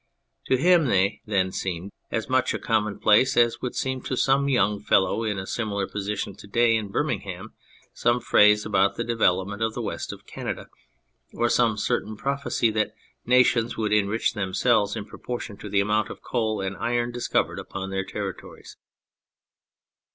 To 0.47 0.57
him 0.57 0.87
they 0.87 1.21
then 1.27 1.51
seemed 1.51 1.91
as 2.09 2.27
much 2.27 2.55
a 2.55 2.57
commonplace 2.57 3.37
as 3.37 3.61
would 3.61 3.75
seem 3.75 4.01
to 4.05 4.17
some 4.17 4.49
young 4.49 4.79
fellow 4.81 5.23
in 5.23 5.37
a 5.37 5.45
similar 5.45 5.85
position 5.87 6.33
to 6.37 6.47
day 6.47 6.75
in 6.75 6.87
Birmingham 6.89 7.53
some 7.93 8.19
phase 8.19 8.65
about 8.65 8.95
the 8.95 9.03
development 9.03 9.61
of 9.61 9.75
the 9.75 9.81
West 9.83 10.11
of 10.11 10.25
Canada, 10.25 10.69
or 11.35 11.49
some 11.49 11.77
certain 11.77 12.17
prophecy 12.17 12.71
that 12.71 12.95
nations 13.27 13.77
would 13.77 13.93
enrich 13.93 14.33
themselves 14.33 14.95
in 14.95 15.05
proportion 15.05 15.55
to 15.57 15.69
the 15.69 15.81
amount 15.81 16.09
of 16.09 16.23
coal 16.23 16.61
and 16.61 16.75
iron 16.77 17.11
discovered 17.11 17.59
upon 17.59 17.91
their 17.91 18.03
territories. 18.03 18.77